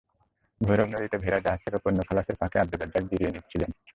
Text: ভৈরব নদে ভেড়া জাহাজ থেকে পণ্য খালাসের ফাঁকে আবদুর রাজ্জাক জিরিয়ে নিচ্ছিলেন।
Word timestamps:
ভৈরব 0.61 0.87
নদে 0.87 1.17
ভেড়া 1.23 1.39
জাহাজ 1.45 1.59
থেকে 1.65 1.77
পণ্য 1.83 1.99
খালাসের 2.07 2.39
ফাঁকে 2.39 2.57
আবদুর 2.59 2.81
রাজ্জাক 2.81 3.03
জিরিয়ে 3.09 3.33
নিচ্ছিলেন। 3.35 3.69